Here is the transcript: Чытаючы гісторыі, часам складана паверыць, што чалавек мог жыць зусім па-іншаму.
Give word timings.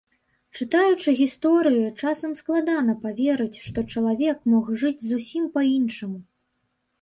Чытаючы 0.59 1.09
гісторыі, 1.19 1.83
часам 2.03 2.31
складана 2.39 2.95
паверыць, 3.03 3.61
што 3.67 3.79
чалавек 3.95 4.37
мог 4.55 4.73
жыць 4.85 5.05
зусім 5.11 5.43
па-іншаму. 5.59 6.19